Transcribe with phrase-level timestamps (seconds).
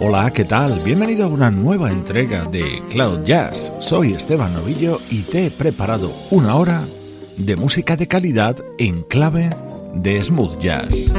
[0.00, 0.78] Hola, ¿qué tal?
[0.84, 3.72] Bienvenido a una nueva entrega de Cloud Jazz.
[3.80, 6.86] Soy Esteban Novillo y te he preparado una hora
[7.36, 9.50] de música de calidad en clave
[9.94, 11.10] de smooth jazz.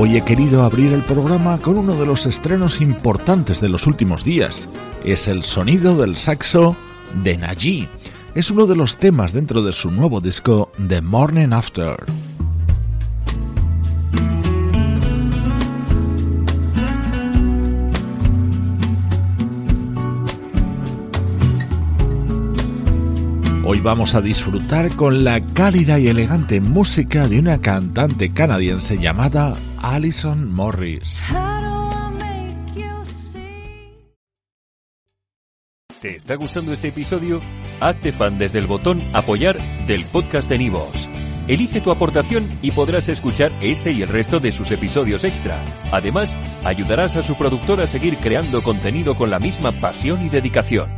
[0.00, 4.22] Hoy he querido abrir el programa con uno de los estrenos importantes de los últimos
[4.22, 4.68] días.
[5.02, 6.76] Es el sonido del saxo
[7.24, 7.88] de Naji.
[8.36, 11.96] Es uno de los temas dentro de su nuevo disco The Morning After.
[23.70, 29.52] Hoy vamos a disfrutar con la cálida y elegante música de una cantante canadiense llamada
[29.82, 31.22] Alison Morris.
[36.00, 37.42] ¿Te está gustando este episodio?
[37.78, 41.10] Hazte fan desde el botón Apoyar del podcast de Nivos.
[41.46, 45.62] Elige tu aportación y podrás escuchar este y el resto de sus episodios extra.
[45.92, 46.34] Además,
[46.64, 50.97] ayudarás a su productor a seguir creando contenido con la misma pasión y dedicación.